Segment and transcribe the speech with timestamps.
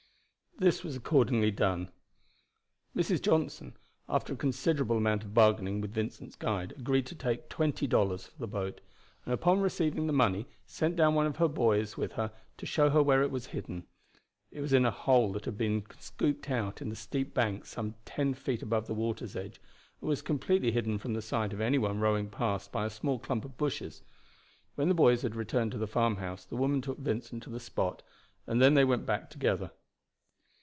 [0.57, 1.89] This was accordingly done.
[2.95, 3.19] Mrs.
[3.19, 3.75] Johnson,
[4.07, 8.37] after a considerable amount of bargaining with Vincent's guide, agreed to take twenty dollars for
[8.37, 8.79] the boat,
[9.25, 12.91] and upon receiving the money sent down one of her boys with her to show
[12.91, 13.87] her where it was hidden.
[14.51, 17.95] It was in a hole that had been scooped out in the steep bank some
[18.05, 19.59] ten foot above the water's edge,
[19.99, 23.17] and was completely hidden from the sight of any one rowing past by a small
[23.17, 24.03] clump of bushes.
[24.75, 28.03] When the boys had returned to the farmhouse the woman took Vincent to the spot,
[28.45, 29.71] and they then went back together.